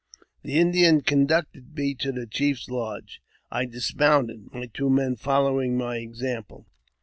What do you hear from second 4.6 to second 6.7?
two men following my example.